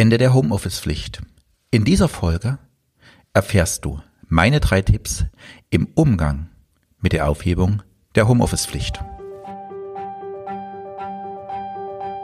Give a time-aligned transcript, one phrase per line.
[0.00, 1.20] Ende der Homeoffice-Pflicht.
[1.70, 2.58] In dieser Folge
[3.34, 5.26] erfährst du meine drei Tipps
[5.68, 6.48] im Umgang
[7.00, 7.82] mit der Aufhebung
[8.14, 8.98] der Homeoffice-Pflicht.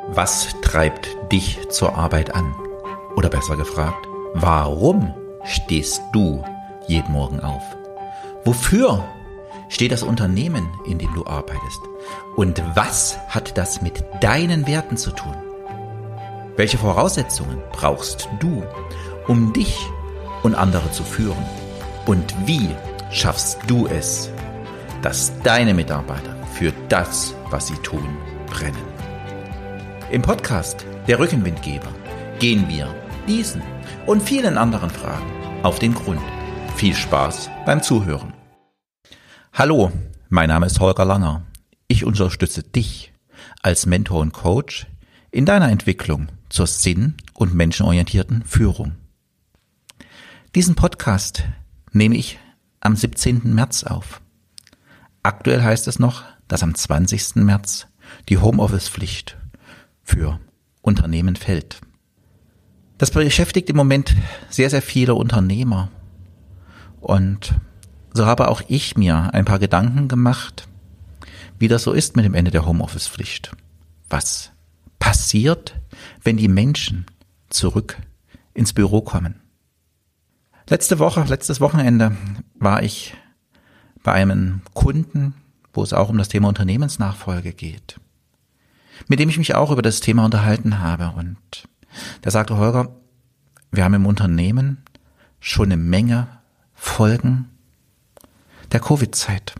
[0.08, 2.54] Was treibt dich zur Arbeit an?
[3.14, 5.12] Oder besser gefragt, warum
[5.44, 6.42] stehst du
[6.88, 7.76] jeden Morgen auf?
[8.46, 9.06] Wofür
[9.68, 11.80] steht das Unternehmen, in dem du arbeitest?
[12.36, 15.45] Und was hat das mit deinen Werten zu tun?
[16.56, 18.64] Welche Voraussetzungen brauchst du,
[19.28, 19.76] um dich
[20.42, 21.44] und andere zu führen?
[22.06, 22.70] Und wie
[23.10, 24.30] schaffst du es,
[25.02, 28.08] dass deine Mitarbeiter für das, was sie tun,
[28.46, 28.86] brennen?
[30.10, 31.92] Im Podcast Der Rückenwindgeber
[32.38, 32.88] gehen wir
[33.28, 33.60] diesen
[34.06, 35.30] und vielen anderen Fragen
[35.62, 36.22] auf den Grund.
[36.76, 38.32] Viel Spaß beim Zuhören.
[39.52, 39.92] Hallo,
[40.30, 41.42] mein Name ist Holger Langer.
[41.86, 43.12] Ich unterstütze dich
[43.60, 44.86] als Mentor und Coach
[45.30, 48.92] in deiner Entwicklung zur sinn- und menschenorientierten Führung.
[50.54, 51.44] Diesen Podcast
[51.92, 52.38] nehme ich
[52.80, 53.54] am 17.
[53.54, 54.20] März auf.
[55.22, 57.36] Aktuell heißt es noch, dass am 20.
[57.36, 57.88] März
[58.28, 59.36] die Homeoffice-Pflicht
[60.02, 60.38] für
[60.82, 61.80] Unternehmen fällt.
[62.98, 64.14] Das beschäftigt im Moment
[64.48, 65.90] sehr, sehr viele Unternehmer.
[67.00, 67.54] Und
[68.12, 70.68] so habe auch ich mir ein paar Gedanken gemacht,
[71.58, 73.52] wie das so ist mit dem Ende der Homeoffice-Pflicht.
[74.08, 74.52] Was
[74.98, 75.74] passiert,
[76.26, 77.06] wenn die Menschen
[77.48, 77.98] zurück
[78.52, 79.40] ins Büro kommen.
[80.68, 82.16] Letzte Woche, letztes Wochenende
[82.56, 83.14] war ich
[84.02, 85.34] bei einem Kunden,
[85.72, 88.00] wo es auch um das Thema Unternehmensnachfolge geht,
[89.06, 91.12] mit dem ich mich auch über das Thema unterhalten habe.
[91.16, 91.38] Und
[92.24, 92.88] der sagte, Holger,
[93.70, 94.82] wir haben im Unternehmen
[95.38, 96.26] schon eine Menge
[96.74, 97.48] Folgen
[98.72, 99.54] der Covid-Zeit.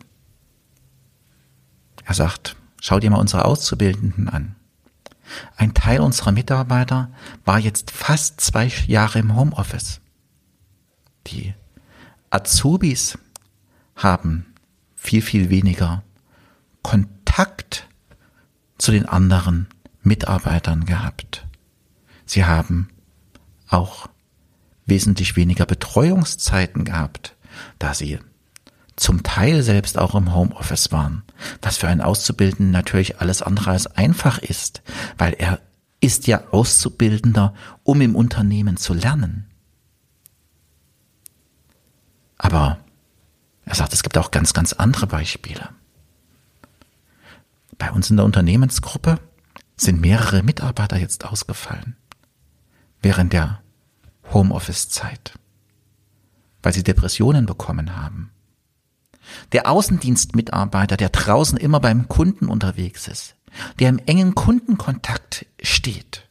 [2.05, 4.56] Er sagt, schau dir mal unsere Auszubildenden an.
[5.57, 7.11] Ein Teil unserer Mitarbeiter
[7.45, 10.01] war jetzt fast zwei Jahre im Homeoffice.
[11.27, 11.55] Die
[12.31, 13.19] Azubis
[13.97, 14.55] haben
[14.95, 16.03] viel, viel weniger
[16.83, 17.89] Kontakt
[18.79, 19.69] zu den anderen
[20.03, 21.47] Mitarbeitern gehabt.
[22.25, 22.89] Sie haben
[23.69, 24.09] auch
[24.87, 27.35] wesentlich weniger Betreuungszeiten gehabt,
[27.79, 28.19] da sie
[28.97, 31.23] zum Teil selbst auch im Homeoffice waren,
[31.61, 34.83] was für einen Auszubildenden natürlich alles andere als einfach ist,
[35.19, 35.61] weil er
[36.01, 39.47] ist ja Auszubildender, um im Unternehmen zu lernen.
[42.39, 42.79] Aber
[43.65, 45.69] er sagt, es gibt auch ganz, ganz andere Beispiele.
[47.79, 49.19] Bei uns in der Unternehmensgruppe
[49.77, 51.97] sind mehrere Mitarbeiter jetzt ausgefallen
[53.03, 53.61] während der
[54.33, 55.39] Homeoffice-Zeit,
[56.63, 58.31] weil sie Depressionen bekommen haben
[59.53, 63.37] der Außendienstmitarbeiter, der draußen immer beim Kunden unterwegs ist,
[63.79, 66.29] der im engen Kundenkontakt steht,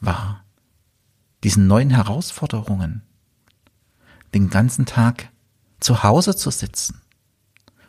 [0.00, 0.44] war
[1.42, 3.02] diesen neuen Herausforderungen
[4.34, 5.28] den ganzen Tag
[5.80, 7.00] zu Hause zu sitzen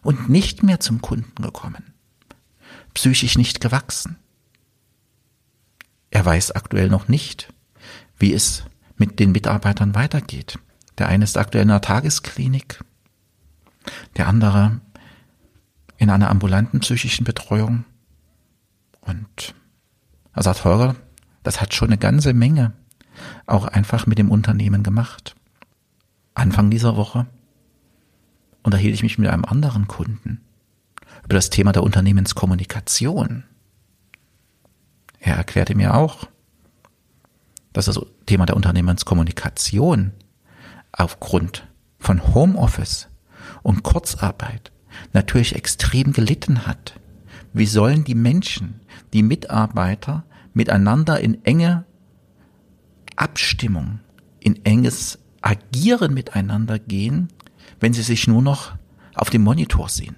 [0.01, 1.93] und nicht mehr zum Kunden gekommen,
[2.93, 4.17] psychisch nicht gewachsen.
[6.09, 7.53] Er weiß aktuell noch nicht,
[8.17, 8.63] wie es
[8.97, 10.59] mit den Mitarbeitern weitergeht.
[10.97, 12.83] Der eine ist aktuell in einer Tagesklinik,
[14.17, 14.79] der andere
[15.97, 17.85] in einer ambulanten psychischen Betreuung.
[19.01, 19.53] Und
[20.33, 20.95] er sagt, Holger,
[21.43, 22.73] das hat schon eine ganze Menge
[23.45, 25.35] auch einfach mit dem Unternehmen gemacht.
[26.33, 27.27] Anfang dieser Woche
[28.63, 30.41] unterhielt ich mich mit einem anderen Kunden
[31.23, 33.43] über das Thema der Unternehmenskommunikation.
[35.19, 36.27] Er erklärte mir auch,
[37.73, 40.11] dass das Thema der Unternehmenskommunikation
[40.91, 41.67] aufgrund
[41.99, 43.07] von Homeoffice
[43.63, 44.71] und Kurzarbeit
[45.13, 46.99] natürlich extrem gelitten hat.
[47.53, 48.81] Wie sollen die Menschen,
[49.13, 50.23] die Mitarbeiter
[50.53, 51.85] miteinander in enge
[53.15, 53.99] Abstimmung,
[54.39, 57.29] in enges Agieren miteinander gehen,
[57.79, 58.73] wenn sie sich nur noch
[59.15, 60.15] auf dem Monitor sehen?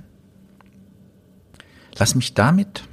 [1.98, 2.84] Lass mich damit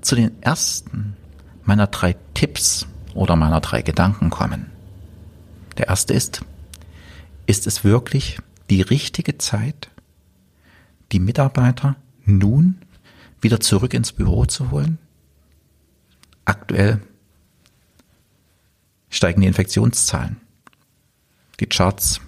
[0.00, 1.16] zu den ersten
[1.64, 4.70] meiner drei Tipps oder meiner drei Gedanken kommen.
[5.76, 6.42] Der erste ist,
[7.46, 8.38] ist es wirklich
[8.70, 9.90] die richtige Zeit,
[11.12, 12.80] die Mitarbeiter nun
[13.40, 14.98] wieder zurück ins Büro zu holen?
[16.44, 17.00] Aktuell
[19.08, 20.40] steigen die Infektionszahlen.
[21.58, 22.20] Die Charts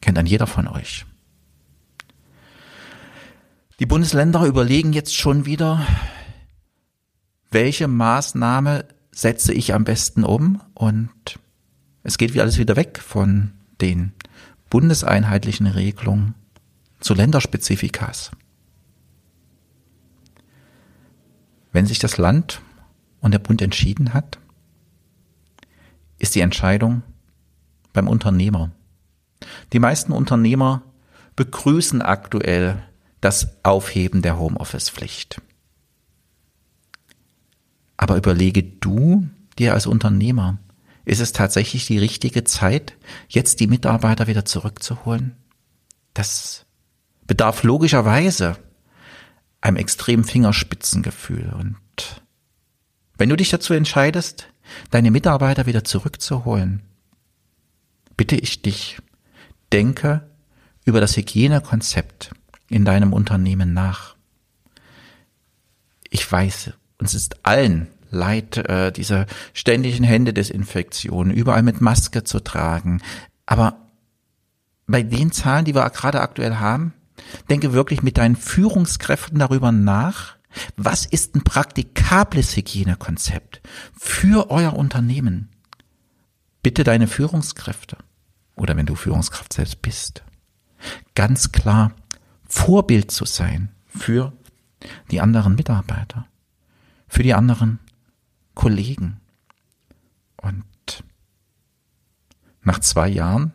[0.00, 1.06] kennt ein jeder von euch.
[3.80, 5.86] Die Bundesländer überlegen jetzt schon wieder,
[7.50, 11.38] welche Maßnahme setze ich am besten um und
[12.02, 14.12] es geht wie alles wieder weg von den
[14.74, 16.34] bundeseinheitlichen Regelung
[16.98, 18.32] zu Länderspezifikas.
[21.70, 22.60] Wenn sich das Land
[23.20, 24.40] und der Bund entschieden hat,
[26.18, 27.04] ist die Entscheidung
[27.92, 28.72] beim Unternehmer.
[29.72, 30.82] Die meisten Unternehmer
[31.36, 32.82] begrüßen aktuell
[33.20, 35.40] das Aufheben der Homeoffice-Pflicht.
[37.96, 40.58] Aber überlege du dir als Unternehmer,
[41.04, 42.96] ist es tatsächlich die richtige Zeit,
[43.28, 45.36] jetzt die Mitarbeiter wieder zurückzuholen?
[46.14, 46.64] Das
[47.26, 48.56] bedarf logischerweise
[49.60, 51.52] einem extremen Fingerspitzengefühl.
[51.58, 52.22] Und
[53.16, 54.48] wenn du dich dazu entscheidest,
[54.90, 56.82] deine Mitarbeiter wieder zurückzuholen,
[58.16, 58.98] bitte ich dich,
[59.72, 60.28] denke
[60.84, 62.30] über das Hygienekonzept
[62.68, 64.16] in deinem Unternehmen nach.
[66.10, 73.02] Ich weiß, uns ist allen leid, äh, diese ständigen Händedesinfektionen, überall mit Maske zu tragen.
[73.46, 73.78] Aber
[74.86, 76.92] bei den Zahlen, die wir gerade aktuell haben,
[77.50, 80.36] denke wirklich mit deinen Führungskräften darüber nach,
[80.76, 83.60] was ist ein praktikables Hygienekonzept
[83.98, 85.50] für euer Unternehmen?
[86.62, 87.96] Bitte deine Führungskräfte
[88.56, 90.22] oder wenn du Führungskraft selbst bist,
[91.14, 91.92] ganz klar
[92.46, 94.32] Vorbild zu sein für
[95.10, 96.26] die anderen Mitarbeiter,
[97.08, 97.80] für die anderen
[98.54, 99.20] Kollegen.
[100.36, 100.64] Und
[102.62, 103.52] nach zwei Jahren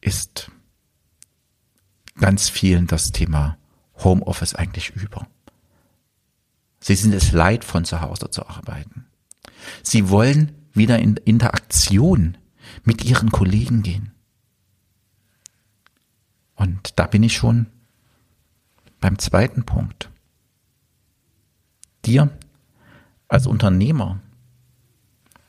[0.00, 0.50] ist
[2.16, 3.58] ganz vielen das Thema
[3.96, 5.26] Homeoffice eigentlich über.
[6.80, 9.06] Sie sind es leid, von zu Hause zu arbeiten.
[9.82, 12.38] Sie wollen wieder in Interaktion
[12.84, 14.12] mit ihren Kollegen gehen.
[16.54, 17.66] Und da bin ich schon
[19.00, 20.10] beim zweiten Punkt.
[22.04, 22.30] Dir
[23.28, 24.20] als Unternehmer,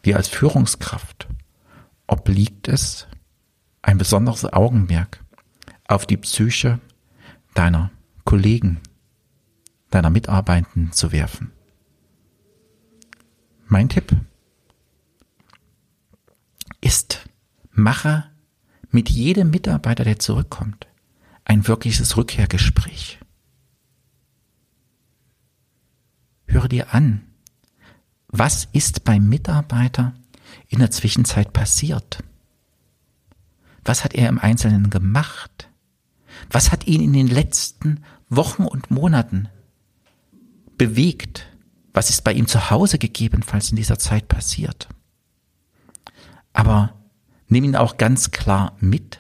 [0.05, 1.27] dir als Führungskraft
[2.07, 3.07] obliegt es,
[3.81, 5.23] ein besonderes Augenmerk
[5.87, 6.79] auf die Psyche
[7.53, 7.91] deiner
[8.25, 8.79] Kollegen,
[9.89, 11.51] deiner Mitarbeitenden zu werfen.
[13.67, 14.15] Mein Tipp
[16.81, 17.27] ist,
[17.71, 18.29] mache
[18.91, 20.87] mit jedem Mitarbeiter, der zurückkommt,
[21.45, 23.19] ein wirkliches Rückkehrgespräch.
[26.47, 27.28] Höre dir an,
[28.29, 30.13] was ist beim Mitarbeiter
[30.67, 32.23] in der Zwischenzeit passiert?
[33.83, 35.69] Was hat er im Einzelnen gemacht?
[36.51, 39.49] Was hat ihn in den letzten Wochen und Monaten
[40.77, 41.47] bewegt?
[41.91, 44.87] Was ist bei ihm zu Hause gegebenenfalls in dieser Zeit passiert?
[46.53, 46.93] Aber
[47.47, 49.19] nimm ihn auch ganz klar mit.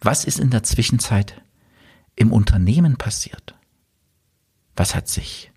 [0.00, 1.42] Was ist in der Zwischenzeit
[2.14, 3.56] im Unternehmen passiert?
[4.76, 5.50] Was hat sich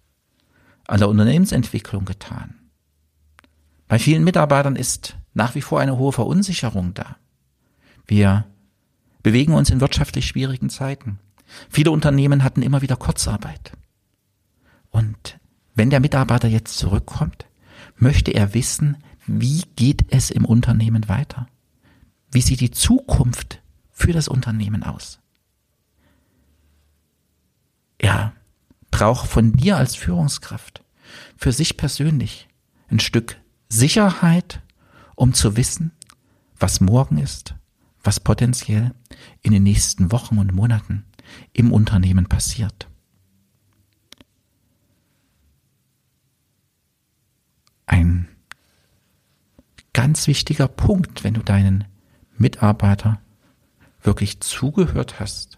[0.88, 2.63] an der Unternehmensentwicklung getan?
[3.94, 7.18] Bei vielen Mitarbeitern ist nach wie vor eine hohe Verunsicherung da.
[8.08, 8.48] Wir
[9.22, 11.20] bewegen uns in wirtschaftlich schwierigen Zeiten.
[11.70, 13.74] Viele Unternehmen hatten immer wieder Kurzarbeit.
[14.90, 15.38] Und
[15.76, 17.46] wenn der Mitarbeiter jetzt zurückkommt,
[17.96, 18.98] möchte er wissen,
[19.28, 21.46] wie geht es im Unternehmen weiter?
[22.32, 23.62] Wie sieht die Zukunft
[23.92, 25.20] für das Unternehmen aus?
[28.00, 28.34] Er
[28.90, 30.84] braucht von dir als Führungskraft
[31.38, 32.48] für sich persönlich
[32.88, 33.38] ein Stück
[33.74, 34.62] Sicherheit,
[35.16, 35.92] um zu wissen,
[36.60, 37.56] was morgen ist,
[38.04, 38.94] was potenziell
[39.42, 41.06] in den nächsten Wochen und Monaten
[41.54, 42.88] im Unternehmen passiert.
[47.88, 48.28] Ein
[49.92, 51.86] ganz wichtiger Punkt, wenn du deinen
[52.38, 53.22] Mitarbeiter
[54.02, 55.58] wirklich zugehört hast,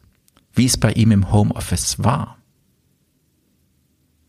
[0.53, 2.37] wie es bei ihm im Homeoffice war.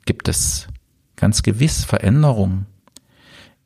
[0.06, 0.66] Gibt es
[1.14, 2.66] ganz gewiss Veränderungen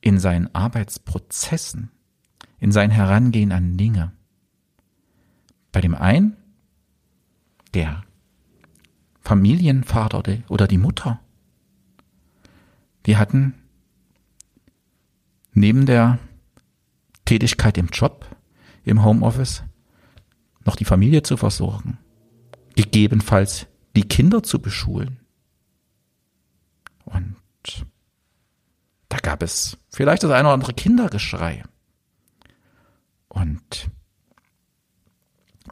[0.00, 1.90] in seinen Arbeitsprozessen,
[2.58, 4.12] in sein Herangehen an Dinge.
[5.72, 6.36] Bei dem einen,
[7.74, 8.02] der
[9.20, 11.20] Familienvater oder die Mutter,
[13.06, 13.54] die hatten
[15.52, 16.18] neben der
[17.24, 18.26] Tätigkeit im Job,
[18.84, 19.62] im Homeoffice,
[20.64, 21.98] noch die Familie zu versorgen,
[22.74, 23.66] gegebenenfalls
[23.96, 25.20] die Kinder zu beschulen.
[27.04, 27.36] Und
[29.10, 31.64] da gab es vielleicht das eine oder andere Kindergeschrei.
[33.28, 33.90] Und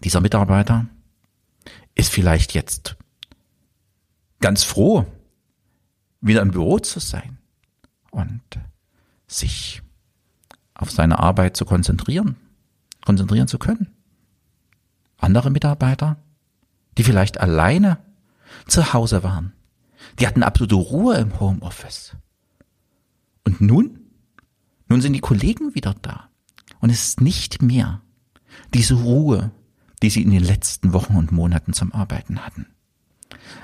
[0.03, 0.87] dieser Mitarbeiter
[1.95, 2.97] ist vielleicht jetzt
[4.41, 5.07] ganz froh,
[6.21, 7.39] wieder im Büro zu sein
[8.11, 8.43] und
[9.29, 9.83] sich
[10.75, 12.37] auf seine Arbeit zu konzentrieren,
[13.05, 13.95] konzentrieren zu können.
[15.17, 16.17] Andere Mitarbeiter,
[16.97, 17.99] die vielleicht alleine
[18.67, 19.53] zu Hause waren,
[20.19, 22.17] die hatten absolute Ruhe im Homeoffice.
[23.49, 23.99] Und nun?
[24.91, 26.29] Nun sind die Kollegen wieder da.
[26.81, 28.03] Und es ist nicht mehr
[28.75, 29.53] diese Ruhe,
[30.03, 32.67] die sie in den letzten Wochen und Monaten zum Arbeiten hatten.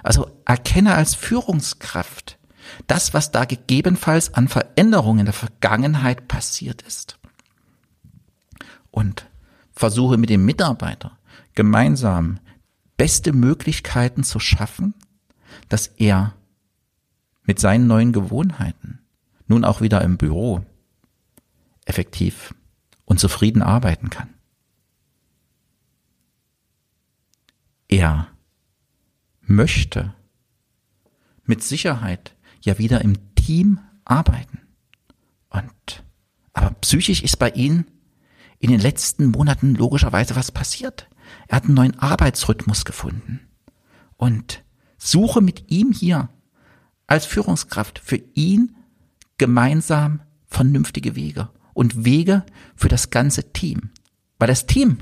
[0.02, 2.38] Also erkenne als Führungskraft
[2.86, 7.18] Das, was da gegebenenfalls an Veränderungen in der Vergangenheit passiert ist.
[8.90, 9.28] Und
[9.74, 11.18] versuche mit dem Mitarbeiter
[11.54, 12.40] gemeinsam
[12.96, 14.94] beste Möglichkeiten zu schaffen,
[15.68, 16.32] dass er
[17.42, 19.03] mit seinen neuen Gewohnheiten
[19.46, 20.64] nun auch wieder im Büro
[21.84, 22.54] effektiv
[23.04, 24.34] und zufrieden arbeiten kann.
[27.88, 28.28] Er
[29.42, 30.14] möchte
[31.44, 34.60] mit Sicherheit ja wieder im Team arbeiten.
[35.50, 36.02] Und
[36.52, 37.84] aber psychisch ist bei ihm
[38.58, 41.08] in den letzten Monaten logischerweise was passiert.
[41.48, 43.48] Er hat einen neuen Arbeitsrhythmus gefunden.
[44.16, 44.64] Und
[44.96, 46.30] suche mit ihm hier
[47.06, 48.76] als Führungskraft für ihn
[49.38, 52.44] gemeinsam vernünftige Wege und Wege
[52.76, 53.90] für das ganze Team.
[54.38, 54.98] Weil das Team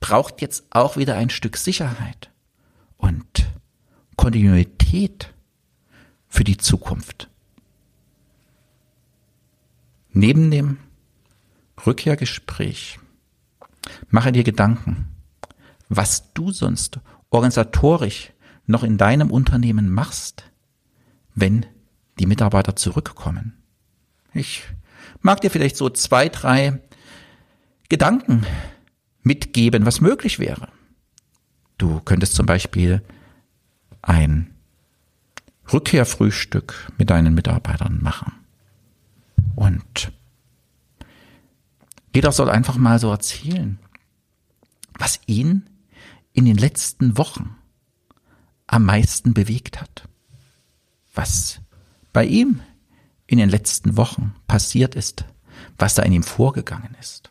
[0.00, 2.30] braucht jetzt auch wieder ein Stück Sicherheit
[2.96, 3.46] und
[4.16, 5.32] Kontinuität
[6.28, 7.28] für die Zukunft.
[10.10, 10.78] Neben dem
[11.86, 12.98] Rückkehrgespräch
[14.10, 15.08] mache dir Gedanken,
[15.88, 18.32] was du sonst organisatorisch
[18.66, 20.44] noch in deinem Unternehmen machst,
[21.34, 21.66] wenn
[22.18, 23.62] die Mitarbeiter zurückkommen.
[24.34, 24.62] Ich
[25.20, 26.80] mag dir vielleicht so zwei, drei
[27.88, 28.46] Gedanken
[29.22, 30.68] mitgeben, was möglich wäre.
[31.78, 33.02] Du könntest zum Beispiel
[34.02, 34.54] ein
[35.72, 38.32] Rückkehrfrühstück mit deinen Mitarbeitern machen.
[39.54, 40.12] Und
[42.14, 43.78] jeder soll einfach mal so erzählen,
[44.98, 45.68] was ihn
[46.32, 47.56] in den letzten Wochen
[48.66, 50.08] am meisten bewegt hat.
[51.14, 51.61] Was
[52.12, 52.60] bei ihm
[53.26, 55.24] in den letzten Wochen passiert ist,
[55.78, 57.30] was da in ihm vorgegangen ist.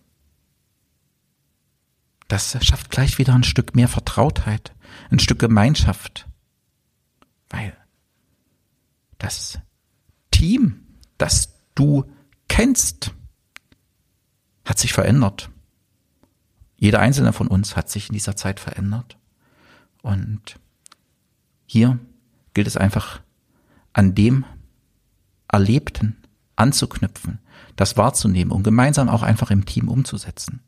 [2.28, 4.74] Das schafft gleich wieder ein Stück mehr Vertrautheit,
[5.10, 6.28] ein Stück Gemeinschaft,
[7.50, 7.76] weil
[9.18, 9.60] das
[10.32, 12.06] Team, das du
[12.48, 13.14] kennst,
[14.66, 15.50] hat sich verändert.
[16.78, 19.18] Jeder einzelne von uns hat sich in dieser Zeit verändert.
[20.02, 20.60] Und
[21.66, 22.00] hier
[22.54, 23.22] gilt es einfach
[23.94, 24.46] an dem
[25.51, 26.17] Erlebten
[26.55, 27.39] anzuknüpfen,
[27.75, 30.62] das wahrzunehmen und gemeinsam auch einfach im Team umzusetzen.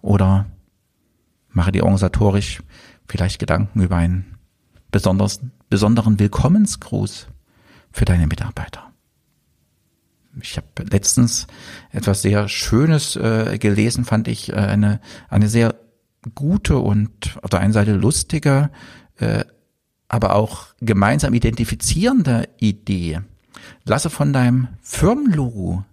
[0.00, 0.46] Oder
[1.50, 2.62] mache dir organisatorisch
[3.06, 4.38] vielleicht Gedanken über einen
[4.90, 7.28] besonderen Willkommensgruß
[7.92, 8.90] für deine Mitarbeiter.
[10.40, 11.46] Ich habe letztens
[11.90, 15.74] etwas sehr Schönes äh, gelesen, fand ich äh, eine eine sehr
[16.34, 18.70] gute und auf der einen Seite lustige,
[19.16, 19.44] äh,
[20.08, 23.20] aber auch gemeinsam identifizierende Idee.
[23.84, 25.84] Lasse von deinem Firmenlogo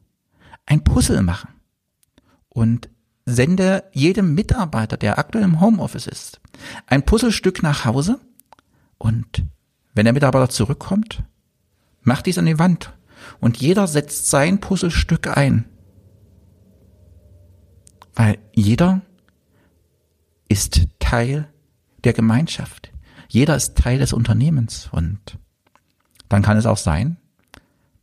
[0.65, 1.49] ein Puzzle machen
[2.49, 2.89] und
[3.25, 6.41] sende jedem Mitarbeiter, der aktuell im Homeoffice ist,
[6.87, 8.19] ein Puzzlestück nach Hause
[8.97, 9.43] und
[9.93, 11.23] wenn der Mitarbeiter zurückkommt,
[12.01, 12.93] mach dies an die Wand
[13.39, 15.65] und jeder setzt sein Puzzlestück ein.
[18.15, 19.01] Weil jeder
[20.47, 21.47] ist Teil
[22.03, 22.91] der Gemeinschaft.
[23.27, 25.37] Jeder ist Teil des Unternehmens und
[26.27, 27.17] dann kann es auch sein,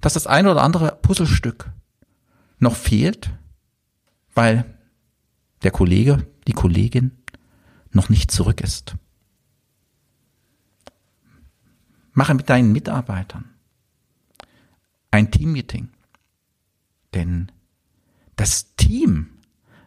[0.01, 1.71] dass das eine oder andere Puzzlestück
[2.59, 3.31] noch fehlt,
[4.35, 4.65] weil
[5.63, 7.13] der Kollege, die Kollegin
[7.91, 8.97] noch nicht zurück ist.
[12.13, 13.57] Mache mit deinen Mitarbeitern
[15.17, 15.89] ein Teammeeting.
[17.15, 17.51] Denn
[18.37, 19.31] das Team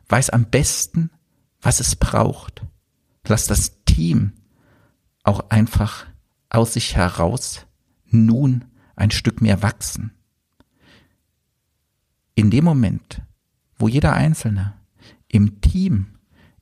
[0.07, 1.11] weiß am besten,
[1.61, 2.63] was es braucht.
[3.27, 4.33] Lass das Team
[5.23, 6.07] auch einfach
[6.49, 7.67] aus sich heraus
[8.05, 8.65] nun
[8.99, 10.11] ein Stück mehr wachsen.
[12.35, 13.21] In dem Moment,
[13.77, 14.73] wo jeder Einzelne
[15.27, 16.07] im Team,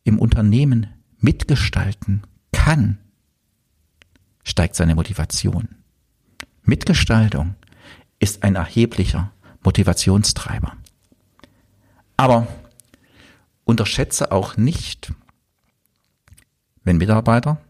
[0.04, 0.88] im Unternehmen
[1.20, 3.00] mitgestalten kann,
[4.44, 5.68] steigt seine Motivation.
[6.64, 7.56] Mitgestaltung
[8.20, 9.32] ist ein erheblicher
[9.64, 10.78] Motivationstreiber.
[12.18, 12.48] Aber
[13.64, 15.14] unterschätze auch nicht,
[16.84, 17.62] wenn Mitarbeiter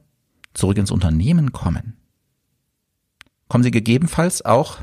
[0.54, 1.98] zurück ins Unternehmen kommen,
[3.48, 4.80] kommen sie gegebenenfalls auch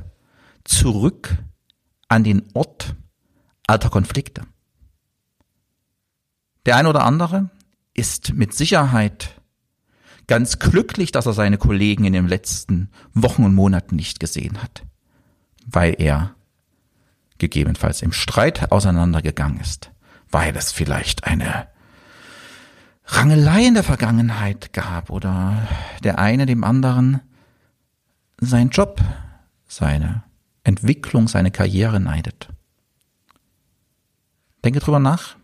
[0.65, 1.39] zurück
[2.09, 2.95] an den Ort
[3.67, 4.43] alter Konflikte.
[6.67, 7.51] Der ein oder andere
[7.93, 9.41] ist mit Sicherheit
[10.27, 14.85] ganz glücklich, dass er seine Kollegen in den letzten Wochen und Monaten nicht gesehen hat
[15.67, 16.35] weil er
[17.39, 19.91] gegebenenfalls im Streit auseinandergegangen ist,
[20.31, 21.69] weil es vielleicht eine
[23.07, 25.69] Rangelei in der Vergangenheit gab oder
[26.03, 27.21] der eine dem anderen
[28.47, 29.01] sein Job,
[29.67, 30.25] seine
[30.63, 32.49] Entwicklung, seine Karriere neidet.
[34.65, 35.37] Denke drüber nach.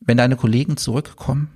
[0.00, 1.50] Wenn deine Kollegen zurückkommen,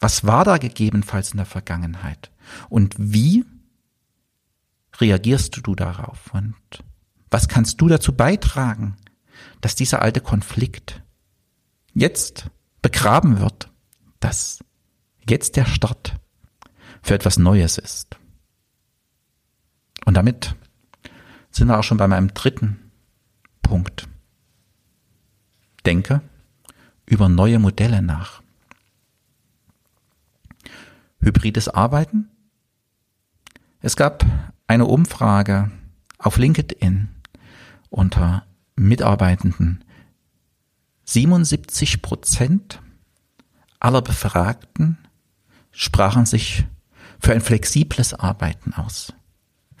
[0.00, 2.30] was war da gegebenenfalls in der Vergangenheit?
[2.68, 3.44] Und wie
[4.98, 6.32] reagierst du darauf?
[6.32, 6.56] Und
[7.30, 8.96] was kannst du dazu beitragen,
[9.60, 11.02] dass dieser alte Konflikt
[11.92, 12.46] jetzt
[12.82, 13.70] begraben wird,
[14.20, 14.64] dass
[15.28, 16.16] jetzt der Start
[17.02, 18.19] für etwas Neues ist?
[20.10, 20.56] Und damit
[21.52, 22.90] sind wir auch schon bei meinem dritten
[23.62, 24.08] Punkt.
[25.86, 26.20] Denke
[27.06, 28.42] über neue Modelle nach.
[31.20, 32.28] Hybrides Arbeiten.
[33.82, 34.26] Es gab
[34.66, 35.70] eine Umfrage
[36.18, 37.08] auf LinkedIn
[37.88, 39.84] unter Mitarbeitenden.
[41.04, 42.82] 77 Prozent
[43.78, 44.98] aller Befragten
[45.70, 46.66] sprachen sich
[47.20, 49.12] für ein flexibles Arbeiten aus,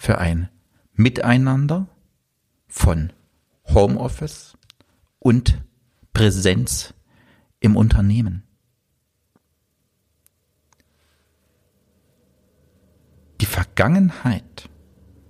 [0.00, 0.48] für ein
[0.94, 1.86] Miteinander
[2.68, 3.12] von
[3.68, 4.56] Homeoffice
[5.18, 5.62] und
[6.14, 6.94] Präsenz
[7.60, 8.42] im Unternehmen.
[13.42, 14.70] Die Vergangenheit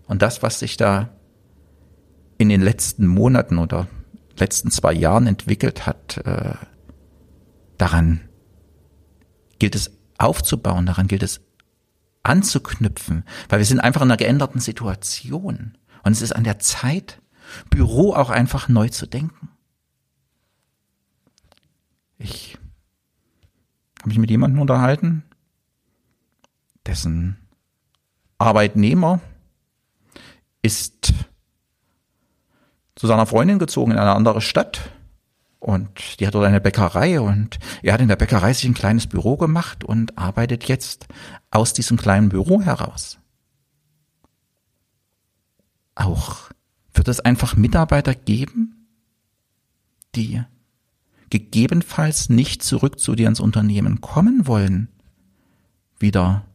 [0.07, 1.11] und das, was sich da
[2.39, 3.89] in den letzten Monaten oder
[4.39, 6.55] letzten zwei Jahren entwickelt hat, äh,
[7.77, 8.21] daran
[9.59, 11.41] gilt es aufzubauen, daran gilt es
[12.23, 15.77] anzuknüpfen, weil wir sind einfach in einer geänderten Situation.
[16.03, 17.21] Und es ist an der Zeit,
[17.69, 19.49] Büro auch einfach neu zu denken.
[22.19, 22.59] Ich
[24.01, 25.25] habe mich mit jemandem unterhalten,
[26.87, 27.39] dessen
[28.39, 29.21] Arbeitnehmer
[30.63, 31.13] ist
[32.95, 34.91] zu seiner Freundin gezogen in eine andere Stadt
[35.61, 39.07] und die hat dort eine Bäckerei und er hat in der Bäckerei sich ein kleines
[39.07, 41.07] Büro gemacht und arbeitet jetzt
[41.51, 43.19] aus diesem kleinen Büro heraus.
[45.95, 46.51] Auch
[46.95, 48.89] wird es einfach Mitarbeiter geben,
[50.15, 50.43] die
[51.29, 54.89] gegebenenfalls nicht zurück zu dir ins Unternehmen kommen wollen,
[55.99, 56.47] wieder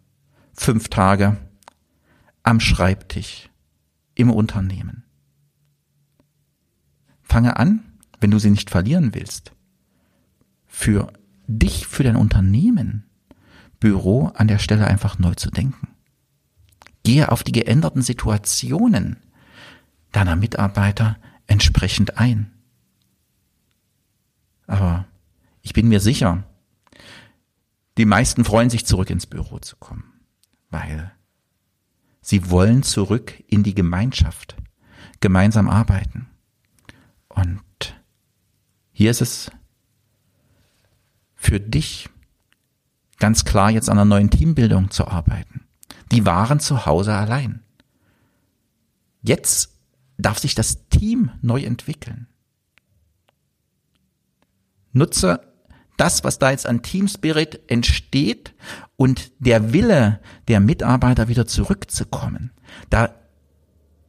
[0.54, 1.38] fünf Tage
[2.42, 3.50] am Schreibtisch
[4.16, 5.04] im Unternehmen.
[7.22, 7.95] Fange an,
[8.26, 9.52] wenn du sie nicht verlieren willst,
[10.66, 11.14] für
[11.46, 13.04] dich, für dein Unternehmen,
[13.80, 15.90] Büro an der Stelle einfach neu zu denken.
[17.04, 19.18] Gehe auf die geänderten Situationen
[20.12, 22.52] deiner Mitarbeiter entsprechend ein.
[24.66, 25.06] Aber
[25.62, 26.46] ich bin mir sicher,
[28.00, 30.14] die meisten freuen sich zurück ins Büro zu kommen,
[30.72, 31.12] weil
[32.22, 34.56] sie wollen zurück in die Gemeinschaft,
[35.20, 36.26] gemeinsam arbeiten.
[37.30, 37.62] Und
[38.98, 39.52] hier ist es
[41.36, 42.10] für dich
[43.20, 45.66] ganz klar, jetzt an einer neuen Teambildung zu arbeiten.
[46.14, 47.62] Die waren zu Hause allein.
[49.22, 49.74] Jetzt
[50.18, 52.28] darf sich das Team neu entwickeln.
[54.94, 55.42] Nutze
[55.98, 58.54] das, was da jetzt an Team Spirit entsteht
[58.96, 62.52] und der Wille der Mitarbeiter wieder zurückzukommen.
[62.90, 63.14] Da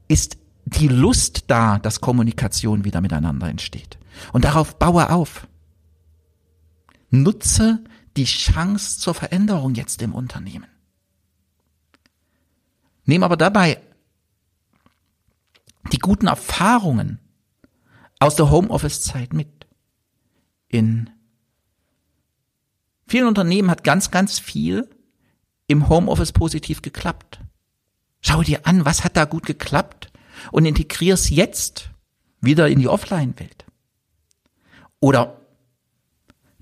[0.07, 3.99] ist die Lust da, dass Kommunikation wieder miteinander entsteht.
[4.33, 5.47] Und darauf baue auf.
[7.11, 7.85] Nutze
[8.17, 10.67] die Chance zur Veränderung jetzt im Unternehmen.
[13.05, 13.81] Nehme aber dabei
[15.93, 17.21] die guten Erfahrungen
[18.19, 19.67] aus der Homeoffice-Zeit mit
[20.69, 21.11] in
[23.07, 24.91] vielen Unternehmen hat ganz, ganz viel
[25.69, 27.41] im Homeoffice positiv geklappt.
[28.21, 30.11] Schau dir an, was hat da gut geklappt
[30.51, 31.91] und integrier es jetzt
[32.41, 33.66] wieder in die Offline-Welt.
[35.01, 35.37] Oder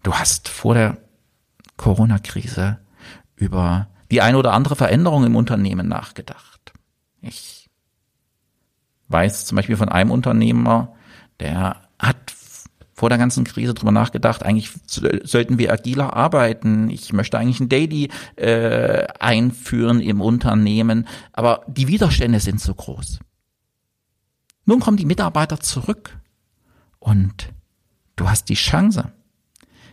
[0.02, 0.98] du hast vor der
[1.76, 2.78] Corona-Krise
[3.36, 6.72] über die eine oder andere Veränderung im Unternehmen nachgedacht.
[7.20, 7.68] Ich
[9.08, 10.94] weiß zum Beispiel von einem Unternehmer,
[11.40, 12.34] der hat
[12.92, 16.90] vor der ganzen Krise drüber nachgedacht, eigentlich sollten wir agiler arbeiten.
[16.90, 23.18] Ich möchte eigentlich ein Daily äh, einführen im Unternehmen, aber die Widerstände sind so groß.
[24.64, 26.18] Nun kommen die Mitarbeiter zurück
[27.00, 27.53] und
[28.16, 29.12] du hast die Chance,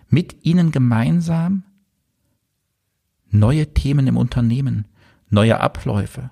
[0.10, 1.63] mit ihnen gemeinsam
[3.29, 4.88] neue Themen im Unternehmen,
[5.29, 6.31] neue Abläufe,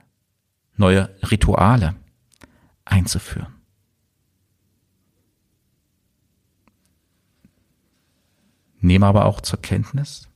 [0.76, 1.96] neue Rituale
[2.84, 3.60] einzuführen.
[8.82, 10.28] nehme aber auch zur Kenntnis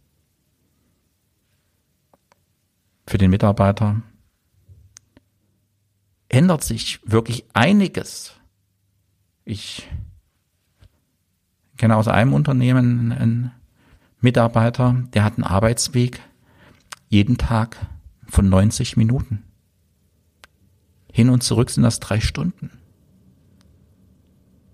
[3.07, 4.01] für den Mitarbeiter
[6.29, 8.33] ändert sich wirklich einiges.
[9.45, 9.87] Ich
[11.83, 13.51] kenne aus einem Unternehmen einen
[14.21, 16.21] Mitarbeiter, der hat einen Arbeitsweg
[17.09, 17.75] jeden Tag
[18.25, 19.43] von 90 Minuten.
[21.11, 22.69] Hin und zurück sind das drei Stunden.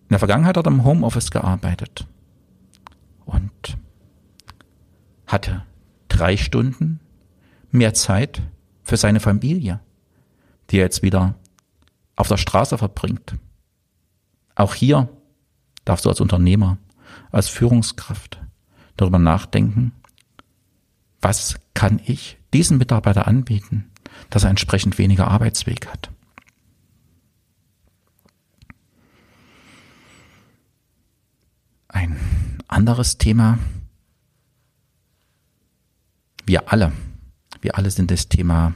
[0.03, 2.05] In der Vergangenheit hat er im Homeoffice gearbeitet
[3.25, 3.79] und
[5.25, 5.63] hatte
[6.09, 6.99] drei Stunden
[7.71, 8.43] mehr Zeit
[8.83, 9.79] für seine Familie,
[10.69, 11.33] die er jetzt wieder
[12.15, 13.33] auf der Straße verbringt.
[14.53, 15.09] Auch hier
[15.85, 16.77] darfst du als Unternehmer,
[17.31, 18.41] als Führungskraft
[18.97, 19.93] darüber nachdenken,
[21.21, 23.91] was kann ich diesem Mitarbeiter anbieten,
[24.29, 26.09] dass er entsprechend weniger Arbeitsweg hat.
[31.87, 32.17] Ein
[32.67, 33.59] anderes Thema.
[36.45, 36.91] Wir alle,
[37.61, 38.73] wir alle sind das Thema,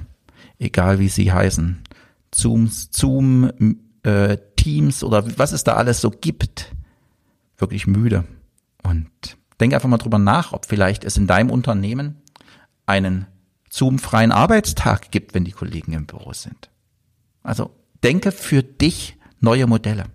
[0.60, 1.84] egal wie sie heißen,
[2.32, 6.76] Zooms, Zoom, äh, Teams oder was es da alles so gibt,
[7.64, 8.26] wirklich müde.
[8.84, 9.10] Und
[9.60, 12.22] denk einfach mal drüber nach, ob vielleicht es in deinem Unternehmen
[12.86, 13.28] einen
[13.70, 16.70] Zoom-freien Arbeitstag gibt, wenn die Kollegen im Büro sind.
[17.42, 17.72] Also
[18.04, 20.06] denke für dich neue Modelle.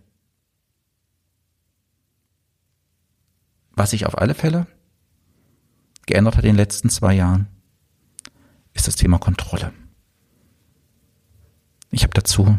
[3.73, 4.67] Was sich auf alle Fälle
[6.07, 7.47] geändert hat in den letzten zwei Jahren,
[8.75, 9.73] ist das Thema Kontrolle.
[11.91, 12.59] Ich habe dazu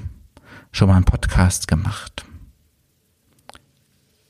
[0.71, 2.25] schon mal einen Podcast gemacht.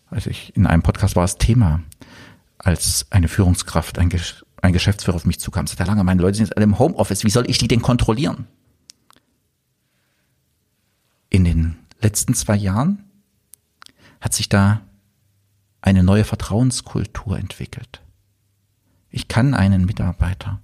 [0.09, 1.81] Also ich, in einem Podcast war das Thema,
[2.57, 4.11] als eine Führungskraft, ein,
[4.61, 7.23] ein Geschäftsführer auf mich zukam, sagt er lange, meine Leute sind jetzt alle im Homeoffice,
[7.23, 8.47] wie soll ich die denn kontrollieren?
[11.29, 13.03] In den letzten zwei Jahren
[14.19, 14.81] hat sich da
[15.81, 18.01] eine neue Vertrauenskultur entwickelt.
[19.09, 20.61] Ich kann einen Mitarbeiter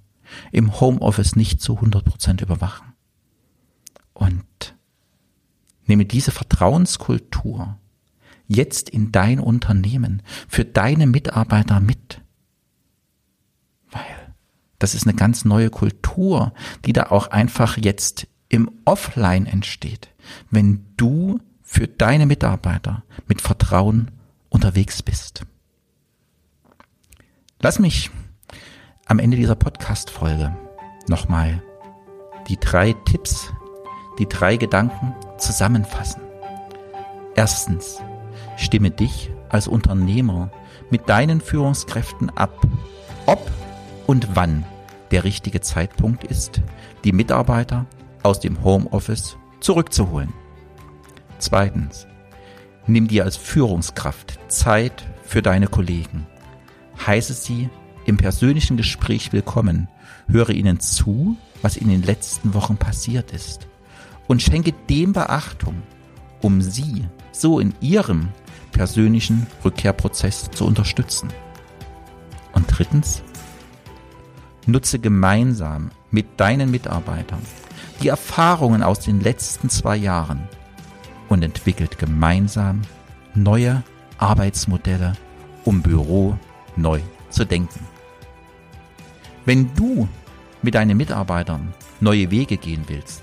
[0.52, 2.92] im Homeoffice nicht zu 100 Prozent überwachen.
[4.12, 4.74] Und
[5.86, 7.78] nehme diese Vertrauenskultur
[8.46, 12.20] jetzt in dein Unternehmen für deine Mitarbeiter mit.
[13.90, 14.34] Weil
[14.78, 16.52] das ist eine ganz neue Kultur,
[16.84, 20.08] die da auch einfach jetzt im Offline entsteht,
[20.50, 24.10] wenn du für deine Mitarbeiter mit Vertrauen
[24.50, 25.44] unterwegs bist.
[27.60, 28.10] Lass mich
[29.06, 30.56] am Ende dieser Podcast-Folge
[31.08, 31.62] nochmal
[32.48, 33.52] die drei Tipps,
[34.18, 36.22] die drei Gedanken zusammenfassen.
[37.34, 38.00] Erstens,
[38.56, 40.50] stimme dich als Unternehmer
[40.90, 42.66] mit deinen Führungskräften ab,
[43.26, 43.50] ob
[44.06, 44.64] und wann
[45.10, 46.60] der richtige Zeitpunkt ist,
[47.04, 47.86] die Mitarbeiter
[48.22, 50.32] aus dem Homeoffice zurückzuholen.
[51.38, 52.06] Zweitens,
[52.88, 56.26] Nimm dir als Führungskraft Zeit für deine Kollegen.
[57.04, 57.68] Heiße sie
[58.04, 59.88] im persönlichen Gespräch willkommen.
[60.28, 63.66] Höre ihnen zu, was in den letzten Wochen passiert ist.
[64.28, 65.82] Und schenke dem Beachtung,
[66.42, 68.28] um sie so in ihrem
[68.76, 71.32] persönlichen Rückkehrprozess zu unterstützen.
[72.52, 73.22] Und drittens,
[74.66, 77.40] nutze gemeinsam mit deinen Mitarbeitern
[78.02, 80.46] die Erfahrungen aus den letzten zwei Jahren
[81.30, 82.82] und entwickelt gemeinsam
[83.34, 83.82] neue
[84.18, 85.14] Arbeitsmodelle,
[85.64, 86.38] um Büro
[86.76, 87.80] neu zu denken.
[89.46, 90.06] Wenn du
[90.60, 93.22] mit deinen Mitarbeitern neue Wege gehen willst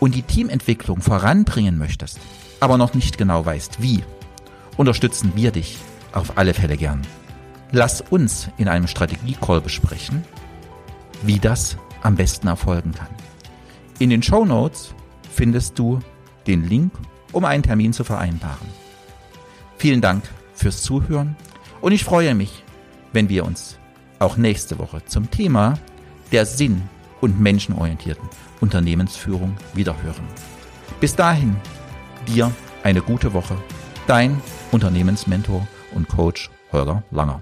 [0.00, 2.18] und die Teamentwicklung voranbringen möchtest,
[2.60, 4.02] aber noch nicht genau weißt wie,
[4.76, 5.78] unterstützen wir dich
[6.12, 7.02] auf alle Fälle gern.
[7.70, 10.24] Lass uns in einem Strategie-Call besprechen,
[11.22, 13.08] wie das am besten erfolgen kann.
[13.98, 14.94] In den Show Notes
[15.30, 16.00] findest du
[16.46, 16.92] den Link
[17.32, 18.68] um einen Termin zu vereinbaren.
[19.78, 21.36] Vielen Dank fürs Zuhören
[21.80, 22.62] und ich freue mich,
[23.12, 23.78] wenn wir uns
[24.18, 25.78] auch nächste Woche zum Thema
[26.30, 26.88] der sinn-
[27.20, 28.28] und menschenorientierten
[28.60, 30.26] Unternehmensführung wiederhören.
[31.00, 31.56] Bis dahin,
[32.26, 33.56] dir eine gute Woche.
[34.06, 37.40] Dein Unternehmensmentor und Coach Holger Langer.